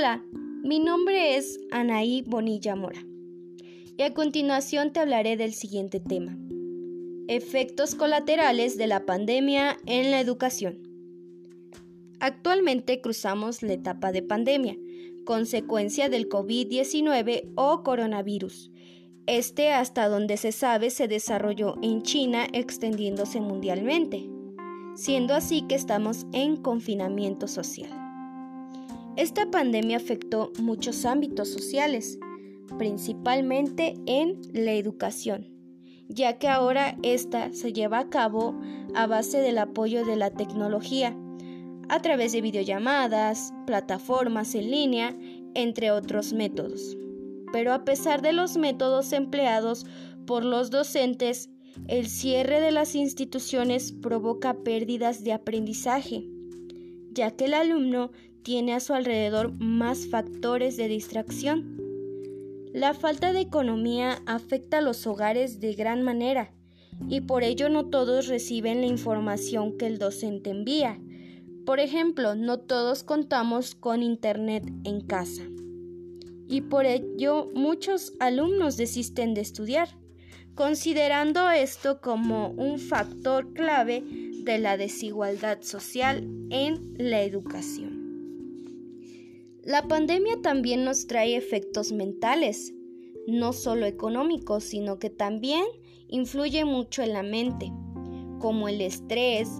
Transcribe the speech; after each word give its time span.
Hola, 0.00 0.24
mi 0.62 0.78
nombre 0.78 1.36
es 1.36 1.60
Anaí 1.70 2.22
Bonilla 2.26 2.74
Mora 2.74 3.04
y 3.98 4.02
a 4.02 4.14
continuación 4.14 4.94
te 4.94 5.00
hablaré 5.00 5.36
del 5.36 5.52
siguiente 5.52 6.00
tema. 6.00 6.38
Efectos 7.28 7.94
colaterales 7.94 8.78
de 8.78 8.86
la 8.86 9.04
pandemia 9.04 9.76
en 9.84 10.10
la 10.10 10.18
educación. 10.18 10.78
Actualmente 12.18 13.02
cruzamos 13.02 13.62
la 13.62 13.74
etapa 13.74 14.10
de 14.10 14.22
pandemia, 14.22 14.74
consecuencia 15.26 16.08
del 16.08 16.30
COVID-19 16.30 17.52
o 17.56 17.82
coronavirus. 17.82 18.72
Este, 19.26 19.70
hasta 19.70 20.08
donde 20.08 20.38
se 20.38 20.52
sabe, 20.52 20.88
se 20.88 21.08
desarrolló 21.08 21.74
en 21.82 22.00
China 22.00 22.46
extendiéndose 22.54 23.42
mundialmente, 23.42 24.30
siendo 24.94 25.34
así 25.34 25.66
que 25.68 25.74
estamos 25.74 26.26
en 26.32 26.56
confinamiento 26.56 27.46
social. 27.46 27.99
Esta 29.20 29.50
pandemia 29.50 29.98
afectó 29.98 30.50
muchos 30.58 31.04
ámbitos 31.04 31.50
sociales, 31.50 32.18
principalmente 32.78 33.96
en 34.06 34.40
la 34.54 34.72
educación, 34.72 35.46
ya 36.08 36.38
que 36.38 36.48
ahora 36.48 36.96
esta 37.02 37.52
se 37.52 37.74
lleva 37.74 37.98
a 37.98 38.08
cabo 38.08 38.58
a 38.94 39.06
base 39.06 39.42
del 39.42 39.58
apoyo 39.58 40.06
de 40.06 40.16
la 40.16 40.30
tecnología, 40.30 41.14
a 41.90 42.00
través 42.00 42.32
de 42.32 42.40
videollamadas, 42.40 43.52
plataformas 43.66 44.54
en 44.54 44.70
línea, 44.70 45.14
entre 45.52 45.90
otros 45.90 46.32
métodos. 46.32 46.96
Pero 47.52 47.74
a 47.74 47.84
pesar 47.84 48.22
de 48.22 48.32
los 48.32 48.56
métodos 48.56 49.12
empleados 49.12 49.84
por 50.26 50.46
los 50.46 50.70
docentes, 50.70 51.50
el 51.88 52.08
cierre 52.08 52.62
de 52.62 52.70
las 52.70 52.94
instituciones 52.94 53.92
provoca 53.92 54.54
pérdidas 54.54 55.24
de 55.24 55.34
aprendizaje, 55.34 56.24
ya 57.12 57.32
que 57.32 57.44
el 57.44 57.52
alumno 57.52 58.12
tiene 58.42 58.74
a 58.74 58.80
su 58.80 58.94
alrededor 58.94 59.52
más 59.52 60.06
factores 60.06 60.76
de 60.76 60.88
distracción. 60.88 61.80
La 62.72 62.94
falta 62.94 63.32
de 63.32 63.40
economía 63.40 64.22
afecta 64.26 64.78
a 64.78 64.82
los 64.82 65.06
hogares 65.06 65.60
de 65.60 65.74
gran 65.74 66.02
manera 66.02 66.52
y 67.08 67.22
por 67.22 67.42
ello 67.42 67.68
no 67.68 67.86
todos 67.86 68.28
reciben 68.28 68.80
la 68.80 68.86
información 68.86 69.76
que 69.76 69.86
el 69.86 69.98
docente 69.98 70.50
envía. 70.50 71.00
Por 71.66 71.80
ejemplo, 71.80 72.34
no 72.34 72.58
todos 72.58 73.02
contamos 73.02 73.74
con 73.74 74.02
Internet 74.02 74.64
en 74.84 75.00
casa 75.00 75.42
y 76.50 76.62
por 76.62 76.84
ello 76.84 77.48
muchos 77.54 78.12
alumnos 78.18 78.76
desisten 78.76 79.34
de 79.34 79.40
estudiar, 79.40 79.88
considerando 80.56 81.48
esto 81.48 82.00
como 82.00 82.48
un 82.48 82.80
factor 82.80 83.52
clave 83.52 84.02
de 84.42 84.58
la 84.58 84.76
desigualdad 84.76 85.62
social 85.62 86.28
en 86.50 86.94
la 86.98 87.22
educación. 87.22 87.99
La 89.64 89.82
pandemia 89.82 90.40
también 90.40 90.84
nos 90.84 91.06
trae 91.06 91.36
efectos 91.36 91.92
mentales, 91.92 92.72
no 93.26 93.52
solo 93.52 93.84
económicos, 93.84 94.64
sino 94.64 94.98
que 94.98 95.10
también 95.10 95.64
influye 96.08 96.64
mucho 96.64 97.02
en 97.02 97.12
la 97.12 97.22
mente, 97.22 97.70
como 98.38 98.68
el 98.68 98.80
estrés 98.80 99.50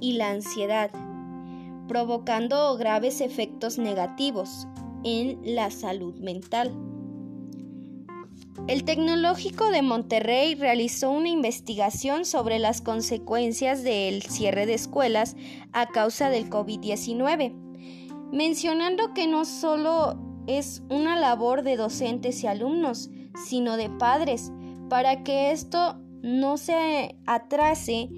y 0.00 0.14
la 0.14 0.30
ansiedad, 0.30 0.90
provocando 1.88 2.74
graves 2.78 3.20
efectos 3.20 3.76
negativos 3.76 4.66
en 5.04 5.38
la 5.44 5.70
salud 5.70 6.14
mental. 6.14 6.74
El 8.66 8.84
Tecnológico 8.84 9.70
de 9.70 9.82
Monterrey 9.82 10.54
realizó 10.54 11.10
una 11.10 11.28
investigación 11.28 12.24
sobre 12.24 12.58
las 12.58 12.80
consecuencias 12.80 13.84
del 13.84 14.22
cierre 14.22 14.64
de 14.64 14.74
escuelas 14.74 15.36
a 15.72 15.86
causa 15.88 16.30
del 16.30 16.48
COVID-19 16.48 17.67
mencionando 18.32 19.14
que 19.14 19.26
no 19.26 19.44
solo 19.44 20.18
es 20.46 20.82
una 20.88 21.18
labor 21.18 21.62
de 21.62 21.76
docentes 21.76 22.42
y 22.42 22.46
alumnos, 22.46 23.10
sino 23.46 23.76
de 23.76 23.90
padres, 23.90 24.52
para 24.88 25.22
que 25.22 25.50
esto 25.50 25.96
no 26.22 26.56
se 26.56 27.16
atrase 27.26 28.08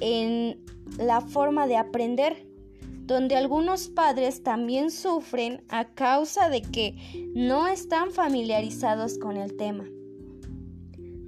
en 0.00 0.64
la 0.98 1.20
forma 1.20 1.66
de 1.66 1.76
aprender, 1.76 2.46
donde 3.04 3.36
algunos 3.36 3.88
padres 3.88 4.42
también 4.42 4.90
sufren 4.90 5.64
a 5.68 5.86
causa 5.86 6.48
de 6.50 6.60
que 6.62 6.94
no 7.34 7.66
están 7.66 8.10
familiarizados 8.10 9.18
con 9.18 9.38
el 9.38 9.56
tema. 9.56 9.86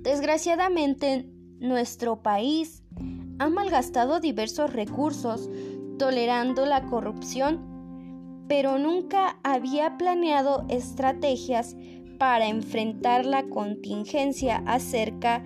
Desgraciadamente, 0.03 1.27
nuestro 1.59 2.23
país 2.23 2.83
ha 3.39 3.49
malgastado 3.49 4.21
diversos 4.21 4.73
recursos 4.73 5.49
tolerando 5.99 6.67
la 6.67 6.83
corrupción 6.87 7.71
pero 8.51 8.79
nunca 8.79 9.39
había 9.45 9.97
planeado 9.97 10.65
estrategias 10.69 11.77
para 12.19 12.49
enfrentar 12.49 13.25
la 13.25 13.45
contingencia 13.45 14.65
acerca 14.67 15.45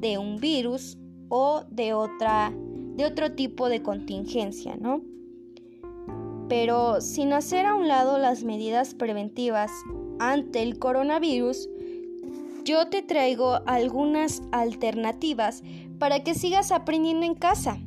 de 0.00 0.16
un 0.16 0.38
virus 0.38 0.96
o 1.28 1.64
de 1.70 1.92
otra 1.92 2.54
de 2.96 3.04
otro 3.04 3.32
tipo 3.32 3.68
de 3.68 3.82
contingencia, 3.82 4.74
¿no? 4.80 5.02
Pero 6.48 7.02
sin 7.02 7.34
hacer 7.34 7.66
a 7.66 7.74
un 7.74 7.88
lado 7.88 8.16
las 8.16 8.42
medidas 8.42 8.94
preventivas 8.94 9.70
ante 10.18 10.62
el 10.62 10.78
coronavirus, 10.78 11.68
yo 12.64 12.88
te 12.88 13.02
traigo 13.02 13.60
algunas 13.66 14.40
alternativas 14.52 15.62
para 15.98 16.24
que 16.24 16.32
sigas 16.32 16.72
aprendiendo 16.72 17.26
en 17.26 17.34
casa. 17.34 17.78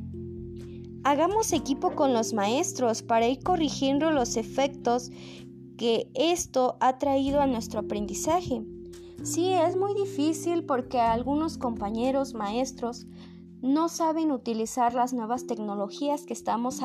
Hagamos 1.02 1.54
equipo 1.54 1.94
con 1.94 2.12
los 2.12 2.34
maestros 2.34 3.02
para 3.02 3.26
ir 3.26 3.42
corrigiendo 3.42 4.10
los 4.10 4.36
efectos 4.36 5.10
que 5.78 6.10
esto 6.14 6.76
ha 6.80 6.98
traído 6.98 7.40
a 7.40 7.46
nuestro 7.46 7.80
aprendizaje. 7.80 8.62
Sí, 9.22 9.50
es 9.50 9.76
muy 9.76 9.94
difícil 9.94 10.64
porque 10.64 11.00
algunos 11.00 11.56
compañeros 11.56 12.34
maestros 12.34 13.06
no 13.62 13.88
saben 13.88 14.30
utilizar 14.30 14.92
las 14.92 15.14
nuevas 15.14 15.46
tecnologías 15.46 16.24
que 16.24 16.34
estamos 16.34 16.80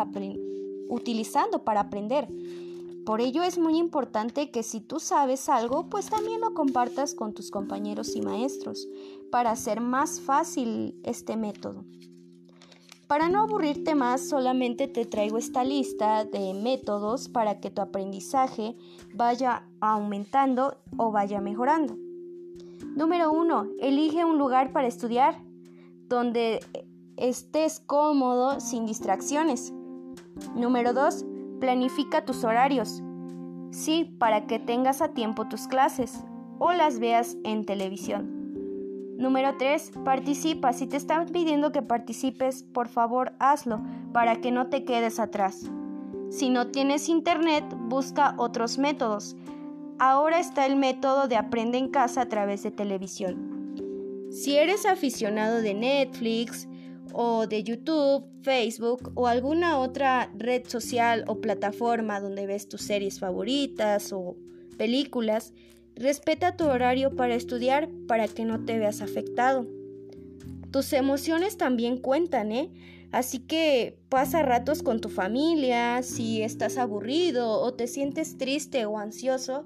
utilizando 0.90 1.66
para 1.66 1.82
aprender. 1.82 2.30
Por 3.06 3.20
ello 3.20 3.44
es 3.44 3.58
muy 3.58 3.78
importante 3.78 4.50
que 4.50 4.64
si 4.64 4.80
tú 4.80 5.02
sabes 5.02 5.50
algo, 5.50 5.90
pues 5.90 6.10
también 6.10 6.40
lo 6.40 6.54
compartas 6.54 7.16
con 7.16 7.34
tus 7.34 7.52
compañeros 7.52 8.16
y 8.16 8.22
maestros 8.22 8.88
para 9.30 9.52
hacer 9.52 9.82
más 9.82 10.22
fácil 10.22 11.00
este 11.04 11.36
método. 11.36 11.84
Para 13.08 13.30
no 13.30 13.42
aburrirte 13.42 13.94
más, 13.94 14.28
solamente 14.28 14.88
te 14.88 15.06
traigo 15.06 15.38
esta 15.38 15.64
lista 15.64 16.26
de 16.26 16.56
métodos 16.56 17.30
para 17.30 17.60
que 17.60 17.70
tu 17.70 17.82
aprendizaje 17.82 18.76
vaya 19.14 19.68
aumentando 19.80 20.78
o 20.98 21.12
vaya 21.12 21.40
mejorando. 21.40 21.98
Número 22.96 23.32
1. 23.32 23.68
Elige 23.80 24.26
un 24.26 24.40
lugar 24.40 24.72
para 24.72 24.88
estudiar 24.88 25.40
donde 26.08 26.62
estés 27.16 27.80
cómodo 27.80 28.60
sin 28.60 28.88
distracciones. 28.88 29.72
Número 30.56 30.94
2. 30.94 31.26
Planifica 31.60 32.26
tus 32.26 32.44
horarios. 32.44 33.04
Sí, 33.70 34.16
para 34.18 34.48
que 34.48 34.58
tengas 34.58 35.02
a 35.02 35.10
tiempo 35.10 35.48
tus 35.48 35.68
clases 35.68 36.24
o 36.58 36.72
las 36.72 37.00
veas 37.00 37.38
en 37.44 37.66
televisión. 37.66 38.35
Número 39.18 39.56
3. 39.58 39.92
Participa. 40.04 40.74
Si 40.74 40.88
te 40.88 40.98
están 40.98 41.28
pidiendo 41.28 41.72
que 41.72 41.82
participes, 41.82 42.64
por 42.64 42.88
favor 42.88 43.34
hazlo 43.40 43.82
para 44.14 44.42
que 44.42 44.52
no 44.52 44.68
te 44.68 44.84
quedes 44.84 45.20
atrás. 45.20 45.70
Si 46.30 46.50
no 46.50 46.68
tienes 46.68 47.08
internet, 47.08 47.64
busca 47.88 48.36
otros 48.38 48.78
métodos. 48.78 49.36
Ahora 50.00 50.40
está 50.40 50.66
el 50.66 50.76
método 50.76 51.28
de 51.30 51.38
aprende 51.38 51.78
en 51.78 51.90
casa 51.90 52.22
a 52.22 52.30
través 52.30 52.64
de 52.64 52.72
televisión. 52.72 53.56
Si 54.32 54.58
eres 54.58 54.86
aficionado 54.86 55.62
de 55.62 55.74
Netflix 55.74 56.68
o 57.14 57.48
de 57.48 57.64
YouTube, 57.64 58.26
Facebook 58.42 59.14
o 59.16 59.28
alguna 59.28 59.80
otra 59.80 60.30
red 60.38 60.68
social 60.68 61.24
o 61.28 61.40
plataforma 61.40 62.20
donde 62.20 62.46
ves 62.46 62.68
tus 62.68 62.82
series 62.82 63.20
favoritas 63.20 64.12
o 64.12 64.36
películas, 64.78 65.54
Respeta 65.96 66.58
tu 66.58 66.66
horario 66.66 67.16
para 67.16 67.36
estudiar 67.36 67.90
para 68.08 68.28
que 68.28 68.44
no 68.44 68.66
te 68.66 68.78
veas 68.78 69.02
afectado. 69.02 69.66
Tus 70.72 70.92
emociones 70.92 71.58
también 71.58 71.98
cuentan, 71.98 72.52
¿eh? 72.52 72.70
Así 73.12 73.40
que 73.40 73.98
pasa 74.10 74.44
ratos 74.44 74.84
con 74.84 75.00
tu 75.00 75.08
familia, 75.08 76.04
si 76.04 76.42
estás 76.42 76.78
aburrido 76.78 77.62
o 77.62 77.74
te 77.74 77.88
sientes 77.88 78.38
triste 78.38 78.86
o 78.86 78.98
ansioso, 78.98 79.66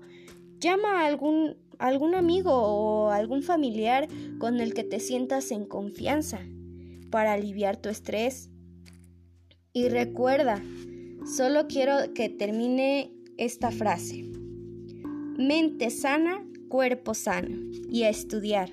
llama 0.59 1.01
a 1.01 1.07
algún, 1.07 1.57
algún 1.79 2.13
amigo 2.13 2.51
o 2.53 3.09
algún 3.09 3.41
familiar 3.41 4.07
con 4.37 4.59
el 4.59 4.75
que 4.75 4.83
te 4.83 4.99
sientas 4.99 5.49
en 5.49 5.65
confianza 5.65 6.41
para 7.09 7.33
aliviar 7.33 7.77
tu 7.77 7.89
estrés. 7.89 8.51
Y 9.73 9.89
recuerda, 9.89 10.61
solo 11.25 11.67
quiero 11.67 12.13
que 12.13 12.29
termine 12.29 13.11
esta 13.37 13.71
frase. 13.71 14.38
Mente 15.39 15.89
sana, 15.89 16.43
cuerpo 16.67 17.13
sano. 17.13 17.71
Y 17.89 18.03
a 18.03 18.09
estudiar. 18.09 18.71